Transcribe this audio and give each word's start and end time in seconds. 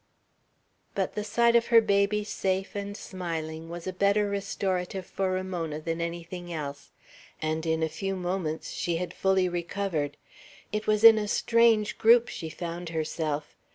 But 0.95 1.13
the 1.13 1.23
sight 1.23 1.55
of 1.55 1.67
her 1.67 1.79
baby 1.79 2.23
safe 2.23 2.73
and 2.75 2.97
smiling 2.97 3.69
was 3.69 3.85
a 3.85 3.93
better 3.93 4.27
restorative 4.27 5.05
for 5.05 5.29
Ramona 5.29 5.79
than 5.79 6.01
anything 6.01 6.51
else, 6.51 6.89
and 7.39 7.63
in 7.67 7.83
a 7.83 7.87
few 7.87 8.15
moments 8.15 8.71
she 8.71 8.95
had 8.97 9.13
fully 9.13 9.47
recovered. 9.47 10.17
It 10.71 10.87
was 10.87 11.03
in 11.03 11.19
a 11.19 11.27
strange 11.27 11.99
group 11.99 12.29
she 12.29 12.49
found 12.49 12.89
herself. 12.89 13.55